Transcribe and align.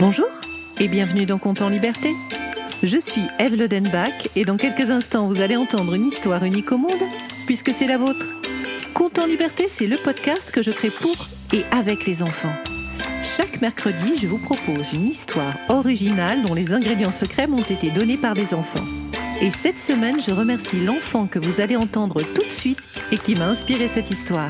Bonjour 0.00 0.26
et 0.80 0.88
bienvenue 0.88 1.24
dans 1.24 1.38
Compte 1.38 1.62
en 1.62 1.68
Liberté. 1.68 2.10
Je 2.82 2.98
suis 2.98 3.22
Eve 3.38 3.54
Lodenbach 3.54 4.28
et 4.34 4.44
dans 4.44 4.56
quelques 4.56 4.90
instants 4.90 5.28
vous 5.28 5.40
allez 5.40 5.56
entendre 5.56 5.94
une 5.94 6.06
histoire 6.06 6.42
unique 6.42 6.72
au 6.72 6.78
monde 6.78 6.90
puisque 7.46 7.70
c'est 7.70 7.86
la 7.86 7.96
vôtre. 7.96 8.26
Compte 8.92 9.20
en 9.20 9.26
Liberté, 9.26 9.68
c'est 9.68 9.86
le 9.86 9.96
podcast 9.96 10.50
que 10.50 10.62
je 10.62 10.72
crée 10.72 10.90
pour 10.90 11.28
et 11.52 11.64
avec 11.70 12.06
les 12.06 12.22
enfants. 12.22 12.54
Chaque 13.36 13.60
mercredi, 13.60 14.18
je 14.20 14.26
vous 14.26 14.38
propose 14.38 14.92
une 14.92 15.06
histoire 15.06 15.54
originale 15.68 16.42
dont 16.42 16.54
les 16.54 16.72
ingrédients 16.72 17.12
secrets 17.12 17.46
m'ont 17.46 17.62
été 17.62 17.90
donnés 17.90 18.18
par 18.18 18.34
des 18.34 18.52
enfants. 18.52 18.84
Et 19.40 19.52
cette 19.52 19.78
semaine, 19.78 20.16
je 20.26 20.34
remercie 20.34 20.84
l'enfant 20.84 21.26
que 21.26 21.38
vous 21.38 21.60
allez 21.60 21.76
entendre 21.76 22.20
tout 22.34 22.42
de 22.42 22.52
suite 22.52 22.80
et 23.12 23.18
qui 23.18 23.36
m'a 23.36 23.46
inspiré 23.46 23.88
cette 23.88 24.10
histoire. 24.10 24.48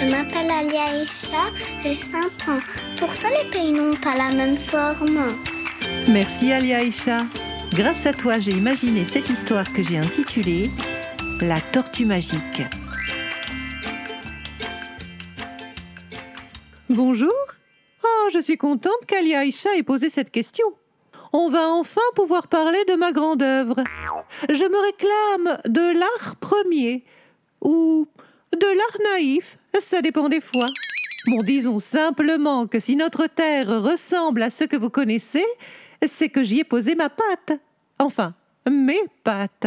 Je 0.00 0.04
m'appelle 0.04 0.48
Alia 0.48 1.02
Isha, 1.02 1.46
j'ai 1.82 1.94
5 1.94 2.22
ans. 2.48 2.60
Pourtant, 2.98 3.28
les 3.42 3.50
pays 3.50 3.72
n'ont 3.72 3.96
pas 3.96 4.14
la 4.14 4.30
même 4.30 4.56
forme. 4.56 5.18
Merci 6.08 6.52
Alia 6.52 6.78
Aïcha. 6.78 7.24
Grâce 7.72 8.06
à 8.06 8.12
toi, 8.12 8.38
j'ai 8.38 8.52
imaginé 8.52 9.04
cette 9.04 9.28
histoire 9.28 9.64
que 9.72 9.82
j'ai 9.82 9.98
intitulée 9.98 10.70
La 11.40 11.60
tortue 11.60 12.06
magique. 12.06 12.62
Bonjour. 16.88 17.34
Oh, 18.04 18.28
je 18.32 18.38
suis 18.38 18.56
contente 18.56 19.04
qu'Alia 19.08 19.40
Aïcha 19.40 19.74
ait 19.76 19.82
posé 19.82 20.10
cette 20.10 20.30
question. 20.30 20.66
On 21.32 21.50
va 21.50 21.68
enfin 21.68 22.00
pouvoir 22.14 22.46
parler 22.46 22.84
de 22.86 22.94
ma 22.94 23.10
grande 23.10 23.42
œuvre. 23.42 23.82
Je 24.48 24.64
me 24.64 24.80
réclame 24.80 25.60
de 25.66 25.98
l'art 25.98 26.36
premier 26.36 27.04
ou 27.60 28.06
de 28.52 28.66
l'art 28.66 29.12
naïf, 29.12 29.58
ça 29.80 30.02
dépend 30.02 30.28
des 30.28 30.40
fois. 30.40 30.66
Bon, 31.26 31.42
disons 31.42 31.80
simplement 31.80 32.66
que 32.66 32.80
si 32.80 32.96
notre 32.96 33.26
terre 33.26 33.82
ressemble 33.82 34.42
à 34.42 34.50
ce 34.50 34.64
que 34.64 34.76
vous 34.76 34.90
connaissez, 34.90 35.44
c'est 36.06 36.28
que 36.28 36.42
j'y 36.42 36.60
ai 36.60 36.64
posé 36.64 36.94
ma 36.94 37.08
patte. 37.08 37.60
Enfin, 37.98 38.34
mes 38.70 39.00
pattes. 39.24 39.66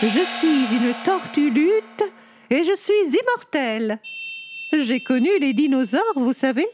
Je 0.00 0.24
suis 0.38 0.76
une 0.76 0.94
tortue 1.04 1.50
lutte 1.50 2.04
et 2.50 2.62
je 2.62 2.76
suis 2.76 3.18
immortelle. 3.20 3.98
J'ai 4.72 5.00
connu 5.00 5.30
les 5.40 5.52
dinosaures, 5.52 6.14
vous 6.16 6.32
savez. 6.32 6.66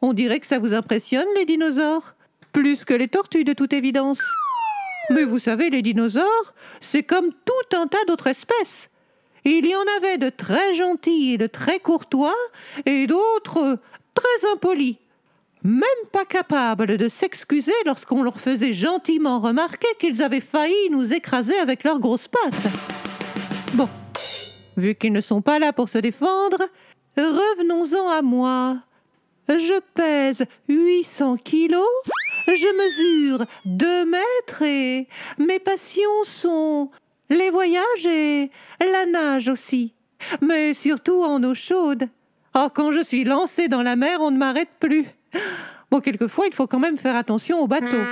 On 0.00 0.12
dirait 0.12 0.40
que 0.40 0.46
ça 0.46 0.58
vous 0.58 0.74
impressionne, 0.74 1.26
les 1.36 1.44
dinosaures. 1.44 2.14
Plus 2.52 2.84
que 2.84 2.94
les 2.94 3.08
tortues, 3.08 3.44
de 3.44 3.52
toute 3.52 3.72
évidence. 3.72 4.20
Mais 5.10 5.24
vous 5.24 5.38
savez, 5.38 5.70
les 5.70 5.82
dinosaures, 5.82 6.54
c'est 6.80 7.02
comme 7.02 7.32
tout 7.44 7.76
un 7.76 7.86
tas 7.86 8.04
d'autres 8.06 8.28
espèces. 8.28 8.90
Il 9.44 9.66
y 9.66 9.74
en 9.74 9.84
avait 9.96 10.18
de 10.18 10.28
très 10.28 10.74
gentils 10.74 11.32
et 11.32 11.38
de 11.38 11.46
très 11.46 11.80
courtois, 11.80 12.34
et 12.86 13.06
d'autres 13.06 13.78
très 14.14 14.50
impolis, 14.52 14.98
même 15.64 15.88
pas 16.12 16.24
capables 16.24 16.96
de 16.96 17.08
s'excuser 17.08 17.72
lorsqu'on 17.84 18.22
leur 18.22 18.40
faisait 18.40 18.72
gentiment 18.72 19.40
remarquer 19.40 19.88
qu'ils 19.98 20.22
avaient 20.22 20.40
failli 20.40 20.90
nous 20.90 21.12
écraser 21.12 21.56
avec 21.56 21.82
leurs 21.82 21.98
grosses 21.98 22.28
pattes. 22.28 22.72
Bon, 23.74 23.88
vu 24.76 24.94
qu'ils 24.94 25.12
ne 25.12 25.20
sont 25.20 25.42
pas 25.42 25.58
là 25.58 25.72
pour 25.72 25.88
se 25.88 25.98
défendre, 25.98 26.58
revenons-en 27.16 28.08
à 28.10 28.22
moi. 28.22 28.78
Je 29.48 29.80
pèse 29.94 30.44
800 30.68 31.36
kilos, 31.38 31.84
je 32.46 33.32
mesure 33.32 33.46
2 33.66 34.04
mètres 34.04 34.62
et 34.62 35.08
mes 35.38 35.58
passions 35.58 36.24
sont 36.24 36.90
les 37.32 37.50
voyages 37.50 38.06
et 38.06 38.50
la 38.80 39.06
nage 39.06 39.48
aussi, 39.48 39.94
mais 40.40 40.74
surtout 40.74 41.22
en 41.22 41.42
eau 41.42 41.54
chaude. 41.54 42.08
Oh, 42.54 42.68
quand 42.72 42.92
je 42.92 43.02
suis 43.02 43.24
lancée 43.24 43.68
dans 43.68 43.82
la 43.82 43.96
mer, 43.96 44.18
on 44.20 44.30
ne 44.30 44.36
m'arrête 44.36 44.68
plus. 44.78 45.06
Bon, 45.90 46.00
quelquefois, 46.00 46.46
il 46.46 46.54
faut 46.54 46.66
quand 46.66 46.78
même 46.78 46.98
faire 46.98 47.16
attention 47.16 47.60
au 47.60 47.66
bateau. 47.66 48.02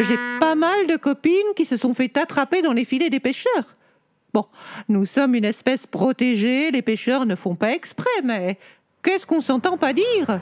J'ai 0.00 0.18
pas 0.40 0.54
mal 0.54 0.86
de 0.86 0.96
copines 0.96 1.54
qui 1.56 1.64
se 1.64 1.76
sont 1.76 1.94
fait 1.94 2.16
attraper 2.18 2.60
dans 2.60 2.72
les 2.72 2.84
filets 2.84 3.10
des 3.10 3.20
pêcheurs. 3.20 3.76
Bon, 4.34 4.44
nous 4.90 5.06
sommes 5.06 5.34
une 5.34 5.46
espèce 5.46 5.86
protégée, 5.86 6.70
les 6.70 6.82
pêcheurs 6.82 7.24
ne 7.24 7.34
font 7.34 7.54
pas 7.54 7.70
exprès, 7.72 8.20
mais 8.22 8.58
qu'est-ce 9.02 9.24
qu'on 9.24 9.40
s'entend 9.40 9.78
pas 9.78 9.94
dire? 9.94 10.40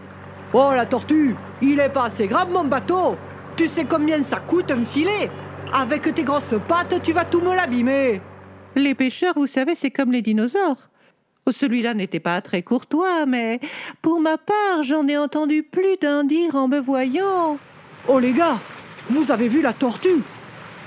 Oh 0.52 0.70
la 0.74 0.86
tortue, 0.86 1.36
il 1.62 1.78
est 1.78 1.88
pas 1.88 2.06
assez 2.06 2.26
grave 2.26 2.50
mon 2.50 2.64
bateau. 2.64 3.16
Tu 3.56 3.68
sais 3.68 3.84
combien 3.84 4.20
ça 4.24 4.38
coûte 4.38 4.72
un 4.72 4.84
filet? 4.84 5.30
Avec 5.76 6.14
tes 6.14 6.22
grosses 6.22 6.54
pattes, 6.68 7.02
tu 7.02 7.12
vas 7.12 7.24
tout 7.24 7.40
me 7.40 7.52
l'abîmer. 7.52 8.20
Les 8.76 8.94
pêcheurs, 8.94 9.34
vous 9.34 9.48
savez, 9.48 9.74
c'est 9.74 9.90
comme 9.90 10.12
les 10.12 10.22
dinosaures. 10.22 10.88
Celui-là 11.50 11.94
n'était 11.94 12.20
pas 12.20 12.40
très 12.40 12.62
courtois, 12.62 13.26
mais 13.26 13.58
pour 14.00 14.20
ma 14.20 14.38
part, 14.38 14.84
j'en 14.84 15.08
ai 15.08 15.18
entendu 15.18 15.64
plus 15.64 15.96
d'un 16.00 16.22
dire 16.22 16.54
en 16.54 16.68
me 16.68 16.78
voyant. 16.78 17.58
Oh 18.06 18.20
les 18.20 18.32
gars, 18.32 18.58
vous 19.10 19.32
avez 19.32 19.48
vu 19.48 19.62
la 19.62 19.72
tortue? 19.72 20.22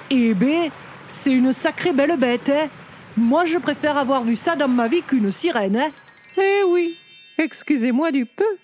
Eh 0.10 0.34
ben, 0.34 0.70
c'est 1.12 1.34
une 1.34 1.52
sacrée 1.52 1.92
belle 1.92 2.16
bête, 2.16 2.48
hein 2.48 2.70
Moi, 3.18 3.46
je 3.46 3.58
préfère 3.58 3.98
avoir 3.98 4.24
vu 4.24 4.38
ça 4.38 4.56
dans 4.56 4.70
ma 4.70 4.88
vie 4.88 5.02
qu'une 5.02 5.34
sirène, 5.34 5.76
hein 5.76 5.90
Eh 6.38 6.64
oui, 6.66 6.96
excusez-moi 7.38 8.12
du 8.12 8.26
peu, 8.26 8.58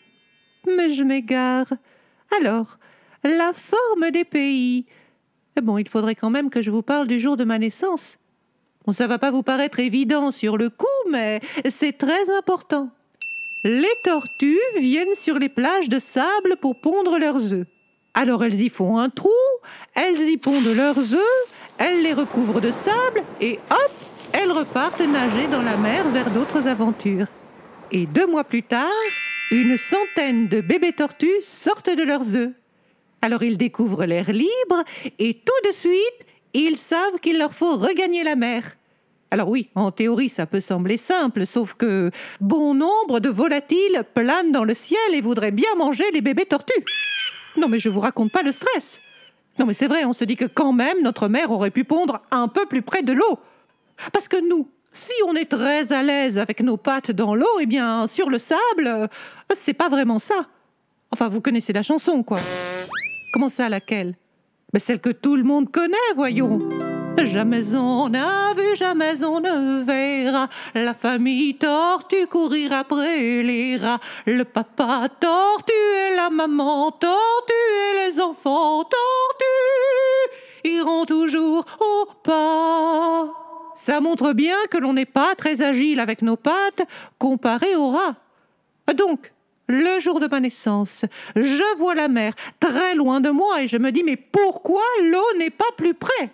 mais 0.66 0.94
je 0.94 1.03
m'égare. 1.03 1.67
Alors, 2.40 2.78
la 3.25 3.51
forme 3.53 4.09
des 4.09 4.23
pays. 4.23 4.85
Bon, 5.62 5.78
il 5.78 5.88
faudrait 5.88 6.16
quand 6.16 6.30
même 6.30 6.50
que 6.50 6.62
je 6.62 6.72
vous 6.72 6.81
parle 6.81 7.08
du 7.08 7.19
jour 7.19 7.38
de 7.38 7.44
ma 7.44 7.59
naissance. 7.59 8.18
Bon, 8.86 8.91
ça 8.91 9.08
va 9.08 9.19
pas 9.19 9.31
vous 9.31 9.44
paraître 9.44 9.80
évident 9.80 10.31
sur 10.31 10.58
le 10.58 10.69
coup, 10.69 10.88
mais 11.09 11.41
c'est 11.69 11.97
très 11.97 12.36
important. 12.38 12.90
Les 13.64 13.94
tortues 14.03 14.59
viennent 14.80 15.16
sur 15.16 15.40
les 15.40 15.47
plages 15.47 15.88
de 15.88 16.00
sable 16.00 16.58
pour 16.59 16.81
pondre 16.81 17.18
leurs 17.18 17.53
œufs. 17.53 17.68
Alors 18.14 18.44
elles 18.44 18.62
y 18.62 18.69
font 18.69 18.97
un 18.97 19.09
trou, 19.09 19.30
elles 19.96 20.19
y 20.30 20.38
pondent 20.38 20.75
leurs 20.75 20.97
œufs, 20.97 21.47
elles 21.78 22.03
les 22.03 22.14
recouvrent 22.14 22.59
de 22.59 22.72
sable 22.72 23.24
et 23.40 23.59
hop, 23.72 23.91
elles 24.34 24.52
repartent 24.52 25.00
nager 25.00 25.47
dans 25.47 25.62
la 25.62 25.78
mer 25.78 26.08
vers 26.09 26.30
d'autres 26.30 26.68
aventures. 26.68 27.28
Et 27.91 28.06
deux 28.06 28.28
mois 28.28 28.44
plus 28.44 28.64
tard, 28.64 28.90
une 29.52 29.78
centaine 29.78 30.47
de 30.47 30.59
bébés 30.59 30.94
tortues 30.94 31.41
sortent 31.41 31.96
de 31.96 32.03
leurs 32.03 32.35
œufs. 32.35 32.52
Alors 33.23 33.41
ils 33.41 33.57
découvrent 33.57 34.03
l'air 34.03 34.29
libre 34.34 34.84
et 35.17 35.34
tout 35.34 35.69
de 35.69 35.73
suite, 35.73 36.28
ils 36.53 36.75
savent 36.75 37.22
qu'il 37.22 37.38
leur 37.38 37.53
faut 37.53 37.78
regagner 37.78 38.22
la 38.22 38.35
mer. 38.35 38.75
Alors 39.31 39.47
oui, 39.47 39.69
en 39.75 39.91
théorie, 39.91 40.28
ça 40.28 40.45
peut 40.45 40.59
sembler 40.59 40.97
simple, 40.97 41.45
sauf 41.45 41.73
que 41.73 42.11
bon 42.41 42.73
nombre 42.73 43.22
de 43.22 43.29
volatiles 43.29 44.03
planent 44.13 44.51
dans 44.51 44.66
le 44.66 44.73
ciel 44.73 45.00
et 45.13 45.22
voudraient 45.22 45.51
bien 45.51 45.73
manger 45.78 46.03
les 46.11 46.19
bébés 46.19 46.45
tortues. 46.45 46.84
Non 47.56 47.69
mais 47.69 47.79
je 47.79 47.88
vous 47.88 48.01
raconte 48.01 48.34
pas 48.34 48.44
le 48.44 48.51
stress. 48.51 49.00
Non 49.57 49.66
mais 49.66 49.73
c'est 49.73 49.88
vrai, 49.88 50.03
on 50.03 50.11
se 50.11 50.25
dit 50.25 50.35
que 50.35 50.44
quand 50.44 50.73
même 50.73 51.01
notre 51.01 51.29
mère 51.29 51.50
aurait 51.51 51.72
pu 51.72 51.85
pondre 51.85 52.23
un 52.29 52.50
peu 52.50 52.66
plus 52.66 52.81
près 52.81 53.03
de 53.03 53.13
l'eau. 53.13 53.40
Parce 54.11 54.28
que 54.28 54.50
nous, 54.50 54.69
si 54.91 55.13
on 55.29 55.34
est 55.34 55.50
très 55.50 55.94
à 55.94 56.03
l'aise 56.03 56.38
avec 56.38 56.59
nos 56.59 56.75
pattes 56.75 57.11
dans 57.11 57.35
l'eau, 57.35 57.59
eh 57.61 57.67
bien 57.67 58.05
sur 58.07 58.29
le 58.29 58.38
sable, 58.38 58.85
euh, 58.85 59.07
c'est 59.55 59.73
pas 59.73 59.88
vraiment 59.88 60.19
ça. 60.19 60.47
Enfin, 61.09 61.29
vous 61.29 61.40
connaissez 61.40 61.72
la 61.72 61.84
chanson, 61.84 62.22
quoi. 62.22 62.40
Comment 63.33 63.49
ça, 63.49 63.67
laquelle? 63.67 64.16
Mais 64.73 64.79
Celle 64.79 65.01
que 65.01 65.09
tout 65.09 65.35
le 65.35 65.44
monde 65.44 65.71
connaît, 65.71 66.13
voyons. 66.16 66.69
Jamais 67.17 67.75
on 67.75 68.09
n'a 68.09 68.53
vu, 68.53 68.75
jamais 68.75 69.23
on 69.23 69.39
ne 69.39 69.83
verra 69.83 70.49
la 70.75 70.94
famille 70.94 71.55
tortue 71.55 72.27
courir 72.27 72.73
après 72.73 73.41
les 73.41 73.77
rats. 73.77 73.99
Le 74.27 74.43
papa 74.43 75.07
tortue 75.19 75.73
et 75.73 76.16
la 76.16 76.29
maman 76.29 76.91
tortue 76.91 77.53
et 77.53 78.07
les 78.07 78.22
enfants 78.22 78.83
tortues 78.83 80.66
iront 80.66 81.05
toujours 81.05 81.66
au 81.79 82.05
pas. 82.23 83.33
Ça 83.75 83.99
montre 83.99 84.33
bien 84.33 84.57
que 84.69 84.77
l'on 84.77 84.93
n'est 84.93 85.05
pas 85.05 85.33
très 85.35 85.63
agile 85.63 85.99
avec 85.99 86.22
nos 86.22 86.38
pattes 86.38 86.83
comparé 87.17 87.75
aux 87.75 87.89
rats. 87.89 88.16
Donc, 88.95 89.32
le 89.68 90.00
jour 90.00 90.19
de 90.19 90.28
ma 90.28 90.40
naissance, 90.40 91.06
je 91.35 91.78
vois 91.78 91.96
la 91.96 92.07
mer 92.07 92.34
très 92.59 92.96
loin 92.96 93.22
de 93.22 93.29
moi 93.29 93.62
et 93.62 93.68
je 93.68 93.78
me 93.78 93.91
dis 93.91 94.03
mais 94.03 94.17
pourquoi 94.17 94.84
l'eau 95.03 95.37
n'est 95.37 95.49
pas 95.49 95.72
plus 95.78 95.93
près? 95.93 96.29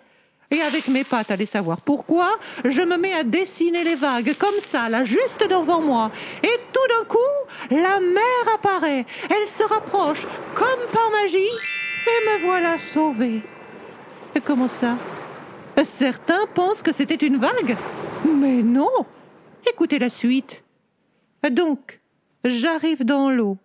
Et 0.52 0.60
avec 0.62 0.88
mes 0.88 1.04
pattes, 1.04 1.30
allez 1.30 1.46
savoir 1.46 1.80
pourquoi, 1.80 2.36
je 2.64 2.82
me 2.82 2.96
mets 2.96 3.14
à 3.14 3.22
dessiner 3.22 3.84
les 3.84 3.94
vagues 3.94 4.34
comme 4.36 4.58
ça, 4.60 4.88
là, 4.88 5.04
juste 5.04 5.48
devant 5.48 5.80
moi. 5.80 6.10
Et 6.42 6.58
tout 6.72 6.88
d'un 6.88 7.04
coup, 7.04 7.18
la 7.70 8.00
mer 8.00 8.54
apparaît. 8.54 9.06
Elle 9.30 9.46
se 9.46 9.62
rapproche 9.62 10.26
comme 10.56 10.90
par 10.92 11.08
magie 11.12 11.38
et 11.38 12.26
me 12.26 12.44
voilà 12.44 12.78
sauvée. 12.78 13.42
Comment 14.44 14.68
ça? 14.68 14.96
Certains 15.84 16.46
pensent 16.54 16.82
que 16.82 16.92
c'était 16.92 17.14
une 17.14 17.36
vague. 17.36 17.76
Mais 18.26 18.62
non 18.62 18.90
Écoutez 19.70 19.98
la 19.98 20.10
suite. 20.10 20.64
Donc, 21.48 21.99
j'arrive 22.44 23.04
dans 23.04 23.30
l'eau. 23.30 23.58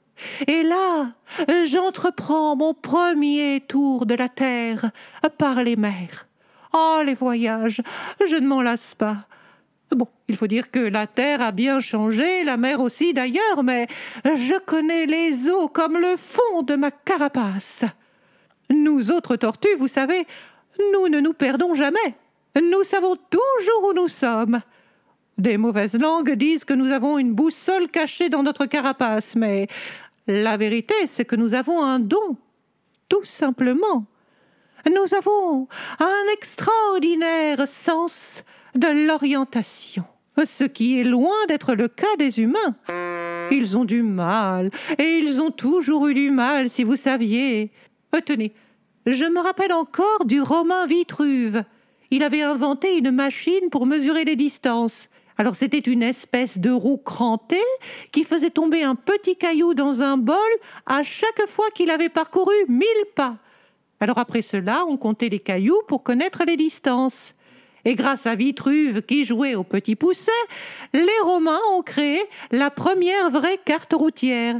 Et 0.48 0.64
là, 0.64 1.12
j'entreprends 1.66 2.56
mon 2.56 2.74
premier 2.74 3.62
tour 3.68 4.06
de 4.06 4.16
la 4.16 4.30
terre 4.30 4.92
par 5.38 5.64
les 5.64 5.76
mers. 5.76 6.28
Oh, 6.74 7.02
les 7.06 7.16
voyages, 7.16 7.82
je 8.28 8.36
ne 8.36 8.48
m'en 8.48 8.62
lasse 8.62 8.96
pas. 8.96 9.26
Bon, 9.92 10.08
il 10.28 10.36
faut 10.36 10.48
dire 10.48 10.72
que 10.72 10.80
la 10.80 11.08
terre 11.08 11.42
a 11.42 11.52
bien 11.52 11.80
changé, 11.80 12.44
la 12.44 12.58
mer 12.58 12.82
aussi 12.82 13.14
d'ailleurs, 13.14 13.64
mais 13.64 13.88
je 14.24 14.58
connais 14.60 15.06
les 15.06 15.50
eaux 15.50 15.68
comme 15.68 15.98
le 15.98 16.16
fond 16.18 16.64
de 16.64 16.76
ma 16.76 16.92
carapace. 16.92 17.86
Nous 18.70 19.12
autres 19.12 19.36
tortues, 19.36 19.76
vous 19.78 19.88
savez, 19.88 20.26
nous 20.94 21.08
ne 21.08 21.20
nous 21.20 21.34
perdons 21.34 21.76
jamais. 21.76 22.16
Nous 22.62 22.84
savons 22.84 23.16
toujours 23.30 23.90
où 23.90 23.94
nous 23.94 24.08
sommes. 24.08 24.62
Des 25.38 25.58
mauvaises 25.58 25.96
langues 25.96 26.32
disent 26.34 26.64
que 26.64 26.74
nous 26.74 26.92
avons 26.92 27.18
une 27.18 27.34
boussole 27.34 27.90
cachée 27.90 28.30
dans 28.30 28.44
notre 28.44 28.66
carapace, 28.66 29.36
mais 29.36 29.68
la 30.28 30.56
vérité, 30.56 30.94
c'est 31.08 31.26
que 31.26 31.36
nous 31.36 31.54
avons 31.54 31.84
un 31.84 32.00
don, 32.00 32.38
tout 33.10 33.26
simplement. 33.26 34.06
Nous 34.88 35.14
avons 35.16 35.68
un 36.00 36.34
extraordinaire 36.34 37.68
sens 37.68 38.44
de 38.76 39.08
l'orientation, 39.08 40.06
ce 40.46 40.64
qui 40.64 41.00
est 41.00 41.04
loin 41.04 41.46
d'être 41.48 41.76
le 41.76 41.90
cas 41.90 42.16
des 42.18 42.40
humains. 42.40 42.76
Ils 43.52 43.78
ont 43.78 43.86
du 43.86 44.04
mal, 44.04 44.72
et 44.98 45.18
ils 45.18 45.42
ont 45.42 45.52
toujours 45.52 46.08
eu 46.08 46.14
du 46.14 46.32
mal, 46.32 46.70
si 46.70 46.84
vous 46.84 46.96
saviez. 46.96 47.72
Euh, 48.16 48.22
tenez, 48.26 48.54
je 49.06 49.26
me 49.26 49.42
rappelle 49.42 49.74
encore 49.74 50.26
du 50.26 50.42
Romain 50.42 50.86
Vitruve. 50.88 51.64
Il 52.10 52.24
avait 52.24 52.42
inventé 52.42 52.98
une 52.98 53.12
machine 53.12 53.70
pour 53.70 53.86
mesurer 53.86 54.24
les 54.24 54.36
distances. 54.36 55.10
Alors 55.38 55.56
c'était 55.56 55.80
une 55.80 56.04
espèce 56.04 56.58
de 56.58 56.72
roue 56.72 56.98
crantée 56.98 57.58
qui 58.12 58.24
faisait 58.24 58.50
tomber 58.50 58.84
un 58.84 58.96
petit 58.96 59.36
caillou 59.36 59.74
dans 59.74 60.02
un 60.02 60.18
bol 60.18 60.38
à 60.86 61.04
chaque 61.04 61.48
fois 61.48 61.70
qu'il 61.72 61.90
avait 61.90 62.10
parcouru 62.10 62.54
mille 62.70 63.06
pas. 63.16 63.38
Alors 64.00 64.18
après 64.18 64.42
cela, 64.42 64.86
on 64.88 64.98
comptait 64.98 65.30
les 65.30 65.40
cailloux 65.40 65.82
pour 65.88 66.04
connaître 66.04 66.44
les 66.46 66.58
distances. 66.58 67.34
Et 67.84 67.96
grâce 67.96 68.26
à 68.26 68.36
Vitruve 68.36 69.02
qui 69.02 69.26
jouait 69.26 69.56
au 69.56 69.64
petit 69.64 69.96
pousset, 69.96 70.32
les 70.94 71.20
Romains 71.24 71.62
ont 71.74 71.82
créé 71.82 72.22
la 72.52 72.72
première 72.72 73.30
vraie 73.30 73.60
carte 73.64 73.94
routière. 73.94 74.58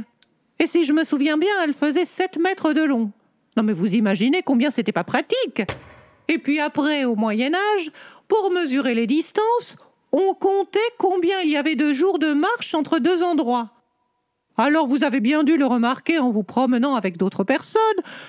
Et 0.58 0.66
si 0.66 0.84
je 0.84 0.92
me 0.92 1.04
souviens 1.04 1.36
bien, 1.36 1.52
elle 1.64 1.74
faisait 1.74 2.04
7 2.04 2.38
mètres 2.38 2.72
de 2.72 2.82
long. 2.82 3.12
Non 3.56 3.62
mais 3.62 3.72
vous 3.72 3.94
imaginez 3.94 4.42
combien 4.42 4.70
c'était 4.70 4.92
pas 4.92 5.04
pratique. 5.04 5.62
Et 6.28 6.38
puis 6.38 6.60
après, 6.60 7.04
au 7.04 7.14
Moyen 7.14 7.54
Âge, 7.54 7.90
pour 8.28 8.50
mesurer 8.50 8.94
les 8.94 9.06
distances, 9.06 9.76
on 10.12 10.34
comptait 10.34 10.78
combien 10.98 11.40
il 11.40 11.50
y 11.50 11.56
avait 11.56 11.76
de 11.76 11.92
jours 11.92 12.18
de 12.18 12.32
marche 12.32 12.74
entre 12.74 12.98
deux 12.98 13.22
endroits. 13.22 13.70
Alors 14.58 14.86
vous 14.86 15.04
avez 15.04 15.20
bien 15.20 15.44
dû 15.44 15.58
le 15.58 15.66
remarquer 15.66 16.18
en 16.18 16.30
vous 16.30 16.42
promenant 16.42 16.94
avec 16.94 17.18
d'autres 17.18 17.44
personnes. 17.44 17.80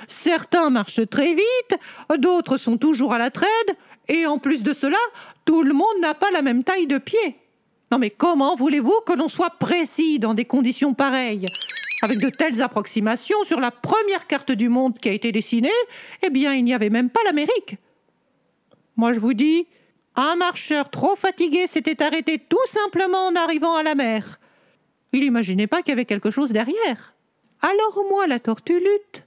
Certains 0.07 0.69
marchent 0.69 1.07
très 1.09 1.33
vite, 1.33 1.79
d'autres 2.18 2.57
sont 2.57 2.77
toujours 2.77 3.13
à 3.13 3.18
la 3.18 3.31
traîne, 3.31 3.50
et 4.09 4.25
en 4.25 4.38
plus 4.38 4.63
de 4.63 4.74
cela, 4.74 4.97
tout 5.45 5.63
le 5.63 5.74
monde 5.74 5.88
n'a 6.01 6.13
pas 6.13 6.31
la 6.31 6.41
même 6.41 6.63
taille 6.63 6.88
de 6.88 6.97
pied. 6.97 7.38
Non 7.91 7.97
mais 7.97 8.09
comment 8.09 8.56
voulez-vous 8.56 9.00
que 9.06 9.13
l'on 9.13 9.29
soit 9.29 9.51
précis 9.51 10.19
dans 10.19 10.33
des 10.33 10.45
conditions 10.45 10.94
pareilles? 10.94 11.45
Avec 12.03 12.19
de 12.19 12.29
telles 12.29 12.62
approximations 12.62 13.44
sur 13.45 13.59
la 13.59 13.71
première 13.71 14.27
carte 14.27 14.51
du 14.51 14.68
monde 14.68 15.00
qui 15.00 15.07
a 15.09 15.13
été 15.13 15.31
dessinée, 15.31 15.71
eh 16.21 16.29
bien 16.29 16.53
il 16.53 16.65
n'y 16.65 16.74
avait 16.74 16.89
même 16.89 17.09
pas 17.09 17.24
l'Amérique. 17.24 17.77
Moi 18.97 19.13
je 19.13 19.19
vous 19.19 19.33
dis, 19.33 19.65
un 20.18 20.36
marcheur 20.36 20.90
trop 20.90 21.16
fatigué 21.16 21.68
s'était 21.68 22.04
arrêté 22.04 22.40
tout 22.40 22.58
simplement 22.68 23.28
en 23.28 23.36
arrivant 23.36 23.75
à 23.75 23.84
la 23.84 23.96
mer. 23.96 24.40
Il 25.14 25.22
n'imaginait 25.22 25.68
pas 25.68 25.81
qu'il 25.81 25.90
y 25.90 25.94
avait 25.94 26.06
quelque 26.06 26.31
chose 26.31 26.52
derrière. 26.52 27.14
Alors 27.62 28.04
moi, 28.10 28.28
la 28.28 28.40
tortue 28.40 28.80
lutte. 28.80 29.24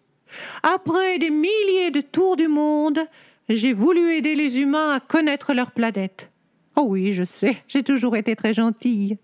Après 0.62 1.18
des 1.18 1.30
milliers 1.30 1.90
de 1.90 2.00
tours 2.00 2.36
du 2.36 2.48
monde, 2.48 3.00
j'ai 3.48 3.72
voulu 3.72 4.12
aider 4.12 4.34
les 4.34 4.58
humains 4.58 4.94
à 4.94 5.00
connaître 5.00 5.54
leur 5.54 5.70
planète. 5.70 6.30
Oh 6.76 6.86
oui, 6.88 7.12
je 7.12 7.24
sais, 7.24 7.56
j'ai 7.68 7.82
toujours 7.82 8.16
été 8.16 8.36
très 8.36 8.54
gentille. 8.54 9.18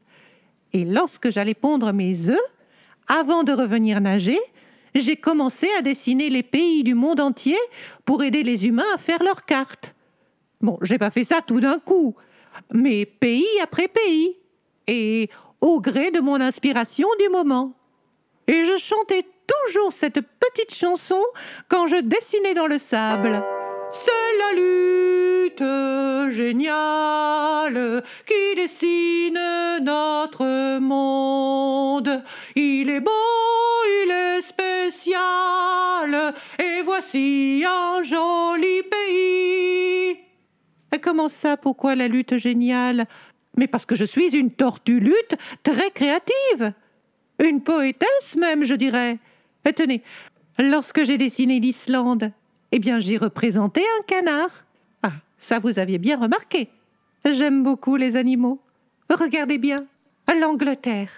Et 0.73 0.85
lorsque 0.85 1.31
j'allais 1.31 1.55
pondre 1.55 1.93
mes 1.93 2.31
œufs, 2.31 2.39
avant 3.09 3.43
de 3.45 3.53
revenir 3.53 4.01
nager, 4.01 4.39
j'ai 4.95 5.17
commencé 5.17 5.69
à 5.79 5.83
dessiner 5.83 6.31
les 6.31 6.43
pays 6.43 6.83
du 6.83 6.95
monde 6.95 7.21
entier 7.21 7.59
pour 8.05 8.23
aider 8.23 8.43
les 8.43 8.67
humains 8.67 8.95
à 8.95 8.99
faire 8.99 9.23
leurs 9.23 9.45
cartes. 9.45 9.96
Bon, 10.67 10.79
j'ai 10.83 10.99
pas 10.99 11.11
fait 11.13 11.23
ça 11.23 11.43
tout 11.47 11.61
d'un 11.61 11.79
coup, 11.79 12.17
mais 12.73 13.07
pays 13.07 13.47
après 13.63 13.87
pays, 13.87 14.37
et 14.89 15.31
au 15.61 15.81
gré 15.81 16.11
de 16.11 16.19
mon 16.19 16.41
inspiration 16.41 17.07
du 17.21 17.29
moment. 17.29 17.75
Et 18.49 18.65
je 18.65 18.77
chantais 18.77 19.25
toujours 19.47 19.93
cette 19.93 20.21
petite 20.21 20.75
chanson 20.75 21.23
quand 21.69 21.87
je 21.87 21.99
dessinais 21.99 22.55
dans 22.55 22.67
le 22.67 22.79
sable. 22.79 23.45
C'est 23.93 24.11
la 24.41 24.53
lutte 24.61 26.33
géniale 26.35 28.03
qui 28.27 28.61
dessine 28.61 29.39
notre 29.83 30.81
monde. 30.81 32.25
Il 32.57 32.91
est 32.91 32.99
beau, 32.99 33.13
il 34.03 34.11
est 34.11 34.43
spécial, 34.43 36.35
et 36.59 36.83
voici 36.83 37.65
un 37.65 38.03
joli 38.03 38.83
pays. 38.83 39.56
Comment 41.07 41.29
ça, 41.29 41.57
pourquoi 41.57 41.95
la 41.95 42.09
lutte 42.09 42.37
géniale? 42.37 43.07
Mais 43.57 43.69
parce 43.69 43.87
que 43.87 43.95
je 43.95 44.03
suis 44.03 44.35
une 44.37 44.51
tortue 44.51 44.99
lutte 44.99 45.37
très 45.63 45.93
créative. 45.93 46.73
Une 47.39 47.63
poétesse 47.63 48.35
même, 48.37 48.65
je 48.65 48.75
dirais. 48.75 49.19
Et 49.65 49.73
tenez, 49.73 50.03
lorsque 50.59 51.05
j'ai 51.05 51.17
dessiné 51.17 51.61
l'Islande, 51.61 52.33
eh 52.73 52.81
bien 52.81 52.99
j'y 52.99 53.19
représentais 53.19 53.85
un 54.01 54.03
canard. 54.03 54.51
Ah, 55.05 55.13
ça 55.39 55.61
vous 55.61 55.79
aviez 55.79 55.99
bien 55.99 56.19
remarqué. 56.19 56.71
J'aime 57.25 57.63
beaucoup 57.63 57.95
les 57.95 58.17
animaux. 58.17 58.59
Regardez 59.09 59.59
bien, 59.59 59.77
l'Angleterre. 60.41 61.13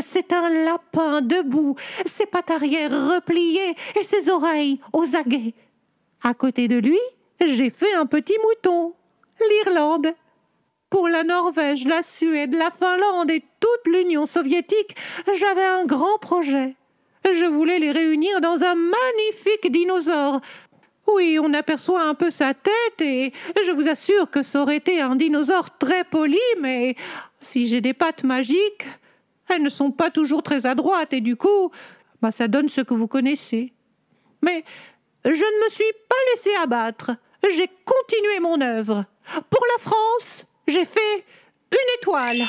C'est 0.00 0.32
un 0.32 0.50
lapin 0.64 1.22
debout, 1.22 1.76
ses 2.06 2.26
pattes 2.26 2.50
arrière 2.50 2.90
repliées 2.90 3.76
et 3.94 4.02
ses 4.02 4.30
oreilles 4.30 4.80
aux 4.92 5.14
aguets. 5.14 5.54
À 6.24 6.34
côté 6.34 6.66
de 6.66 6.78
lui, 6.78 6.98
j'ai 7.40 7.70
fait 7.70 7.94
un 7.94 8.06
petit 8.06 8.36
mouton 8.42 8.94
l'Irlande. 9.50 10.14
Pour 10.90 11.08
la 11.08 11.22
Norvège, 11.22 11.84
la 11.84 12.02
Suède, 12.02 12.54
la 12.54 12.70
Finlande 12.70 13.30
et 13.30 13.44
toute 13.60 13.92
l'Union 13.92 14.24
soviétique, 14.24 14.96
j'avais 15.38 15.64
un 15.64 15.84
grand 15.84 16.18
projet. 16.18 16.76
Je 17.24 17.44
voulais 17.44 17.78
les 17.78 17.92
réunir 17.92 18.40
dans 18.40 18.62
un 18.62 18.74
magnifique 18.74 19.70
dinosaure. 19.70 20.40
Oui, 21.06 21.38
on 21.42 21.52
aperçoit 21.54 22.02
un 22.02 22.14
peu 22.14 22.30
sa 22.30 22.54
tête 22.54 23.00
et 23.00 23.32
je 23.66 23.72
vous 23.72 23.88
assure 23.88 24.30
que 24.30 24.42
ça 24.42 24.62
aurait 24.62 24.76
été 24.76 25.00
un 25.00 25.16
dinosaure 25.16 25.76
très 25.78 26.04
poli, 26.04 26.38
mais 26.60 26.96
si 27.40 27.66
j'ai 27.66 27.80
des 27.80 27.94
pattes 27.94 28.24
magiques, 28.24 28.84
elles 29.48 29.62
ne 29.62 29.68
sont 29.68 29.90
pas 29.90 30.10
toujours 30.10 30.42
très 30.42 30.66
adroites 30.66 31.12
et 31.12 31.20
du 31.20 31.36
coup, 31.36 31.70
bah, 32.20 32.30
ça 32.30 32.48
donne 32.48 32.68
ce 32.68 32.80
que 32.80 32.94
vous 32.94 33.08
connaissez. 33.08 33.72
Mais 34.42 34.64
je 35.24 35.30
ne 35.30 35.64
me 35.64 35.70
suis 35.70 35.92
pas 36.08 36.16
laissé 36.32 36.50
abattre. 36.62 37.12
J'ai 37.42 37.68
continué 37.84 38.40
mon 38.40 38.60
œuvre. 38.60 39.04
Pour 39.50 39.64
la 39.76 39.82
France, 39.82 40.44
j'ai 40.66 40.84
fait 40.84 41.24
une 41.72 41.98
étoile. 41.98 42.48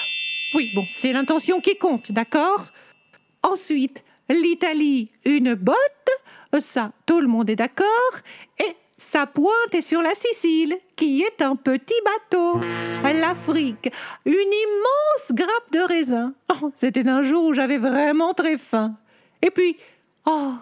Oui, 0.53 0.72
bon, 0.74 0.86
c'est 0.91 1.13
l'intention 1.13 1.62
qui 1.62 1.77
compte, 1.77 2.12
d'accord? 2.12 2.65
Ensuite, 3.43 4.03
l'Italie, 4.29 5.12
une 5.25 5.53
botte. 5.55 5.75
Ça, 6.60 6.91
tout 7.05 7.22
le 7.22 7.27
monde 7.27 7.50
est 7.50 7.55
d'accord. 7.55 7.86
Et 8.60 8.75
sa 8.98 9.25
pointe 9.27 9.74
est 9.74 9.81
sur 9.81 10.01
la 10.01 10.15
Sicile, 10.15 10.77
qui 10.96 11.22
est 11.22 11.41
un 11.41 11.55
petit 11.55 11.93
bateau. 12.03 12.60
L'Afrique, 13.03 13.89
une 14.25 14.34
immense 14.34 15.31
grappe 15.31 15.72
de 15.72 15.79
raisin. 15.88 16.34
Oh, 16.50 16.72
C'était 16.75 17.08
un 17.08 17.22
jour 17.22 17.46
où 17.46 17.53
j'avais 17.53 17.77
vraiment 17.77 18.34
très 18.34 18.58
faim. 18.58 18.96
Et 19.41 19.51
puis, 19.51 19.77
oh, 20.25 20.53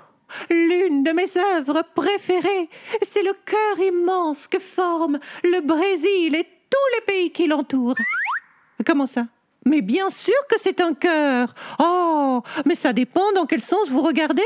L'une 0.50 1.04
de 1.04 1.12
mes 1.12 1.38
œuvres 1.56 1.84
préférées, 1.96 2.70
c'est 3.02 3.24
le 3.24 3.34
cœur 3.46 3.80
immense 3.80 4.48
que 4.48 4.60
forment 4.60 5.20
le 5.44 5.62
Brésil 5.62 6.36
et 6.36 6.44
tous 6.44 6.96
les 6.96 7.02
pays 7.06 7.32
qui 7.32 7.48
l'entourent. 7.48 7.96
Comment 8.86 9.08
ça? 9.08 9.28
Mais 9.66 9.82
bien 9.82 10.10
sûr 10.10 10.36
que 10.50 10.60
c'est 10.60 10.82
un 10.82 10.94
cœur. 10.94 11.54
Oh, 11.80 12.42
mais 12.66 12.76
ça 12.76 12.94
dépend 12.94 13.32
dans 13.34 13.46
quel 13.46 13.64
sens 13.64 13.90
vous 13.90 14.02
regardez. 14.02 14.42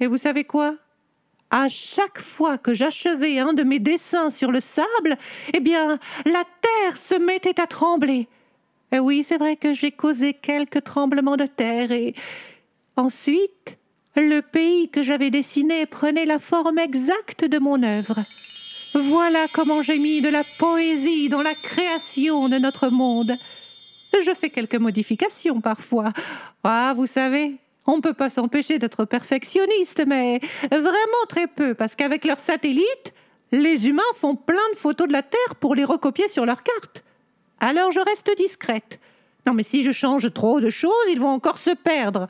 Et 0.00 0.06
vous 0.06 0.18
savez 0.18 0.44
quoi? 0.44 0.74
À 1.50 1.68
chaque 1.68 2.20
fois 2.20 2.58
que 2.58 2.74
j'achevais 2.74 3.38
un 3.38 3.54
de 3.54 3.62
mes 3.62 3.78
dessins 3.78 4.30
sur 4.30 4.50
le 4.50 4.60
sable, 4.60 5.16
eh 5.54 5.60
bien, 5.60 5.98
la 6.26 6.44
terre 6.60 6.96
se 6.96 7.14
mettait 7.14 7.58
à 7.60 7.66
trembler. 7.66 8.28
Oui, 8.92 9.24
c'est 9.24 9.38
vrai 9.38 9.56
que 9.56 9.72
j'ai 9.72 9.92
causé 9.92 10.34
quelques 10.34 10.84
tremblements 10.84 11.36
de 11.36 11.46
terre 11.46 11.90
et 11.90 12.14
ensuite, 12.96 13.77
le 14.20 14.42
pays 14.42 14.88
que 14.88 15.02
j'avais 15.02 15.30
dessiné 15.30 15.86
prenait 15.86 16.26
la 16.26 16.38
forme 16.38 16.78
exacte 16.78 17.44
de 17.44 17.58
mon 17.58 17.82
œuvre. 17.82 18.24
Voilà 18.94 19.46
comment 19.52 19.82
j'ai 19.82 19.98
mis 19.98 20.20
de 20.20 20.28
la 20.28 20.42
poésie 20.58 21.28
dans 21.28 21.42
la 21.42 21.54
création 21.54 22.48
de 22.48 22.56
notre 22.56 22.88
monde. 22.88 23.34
Je 24.12 24.34
fais 24.34 24.50
quelques 24.50 24.76
modifications 24.76 25.60
parfois. 25.60 26.12
Ah, 26.64 26.94
vous 26.96 27.06
savez, 27.06 27.56
on 27.86 27.96
ne 27.96 28.02
peut 28.02 28.14
pas 28.14 28.30
s'empêcher 28.30 28.78
d'être 28.78 29.04
perfectionniste, 29.04 30.04
mais 30.06 30.40
vraiment 30.70 31.26
très 31.28 31.46
peu, 31.46 31.74
parce 31.74 31.94
qu'avec 31.94 32.24
leurs 32.24 32.40
satellites, 32.40 33.12
les 33.52 33.88
humains 33.88 34.02
font 34.16 34.34
plein 34.34 34.56
de 34.72 34.78
photos 34.78 35.08
de 35.08 35.12
la 35.12 35.22
Terre 35.22 35.54
pour 35.60 35.74
les 35.74 35.84
recopier 35.84 36.28
sur 36.28 36.44
leurs 36.44 36.62
cartes. 36.62 37.04
Alors 37.60 37.92
je 37.92 38.00
reste 38.00 38.30
discrète. 38.36 39.00
Non, 39.46 39.54
mais 39.54 39.62
si 39.62 39.82
je 39.82 39.92
change 39.92 40.32
trop 40.32 40.60
de 40.60 40.70
choses, 40.70 40.92
ils 41.10 41.20
vont 41.20 41.28
encore 41.28 41.58
se 41.58 41.70
perdre. 41.70 42.28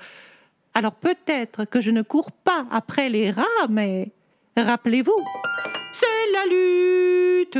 Alors 0.79 0.93
peut-être 0.93 1.65
que 1.65 1.81
je 1.81 1.91
ne 1.91 2.03
cours 2.03 2.31
pas 2.31 2.65
après 2.71 3.09
les 3.09 3.33
rats, 3.33 3.67
mais 3.69 4.13
Rappelez-vous, 4.57 5.25
c'est 5.93 6.31
la 6.33 6.45
lutte 6.47 7.59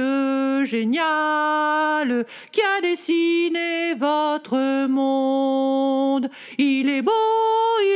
géniale 0.69 2.25
qui 2.53 2.61
a 2.61 2.81
dessiné 2.81 3.95
votre 3.95 4.87
monde. 4.87 6.31
Il 6.59 6.89
est 6.89 7.03
beau, 7.03 7.11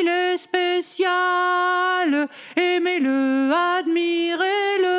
il 0.01 0.09
est 0.09 0.39
spécial, 0.39 2.29
aimez-le, 2.57 3.53
admirez-le. 3.79 4.93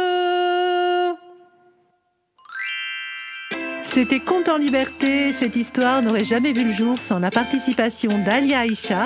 C'était 3.90 4.22
Conte 4.22 4.48
en 4.48 4.58
liberté. 4.58 5.34
Cette 5.34 5.58
histoire 5.58 6.02
n'aurait 6.02 6.24
jamais 6.24 6.54
vu 6.54 6.64
le 6.64 6.72
jour 6.72 6.98
sans 6.98 7.20
la 7.20 7.30
participation 7.30 8.18
d'Alia 8.24 8.62
Aïcha. 8.62 9.06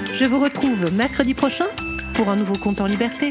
Je 0.21 0.27
vous 0.27 0.39
retrouve 0.39 0.93
mercredi 0.93 1.33
prochain 1.33 1.65
pour 2.13 2.29
un 2.29 2.35
nouveau 2.35 2.53
Compte 2.53 2.79
en 2.79 2.85
Liberté. 2.85 3.29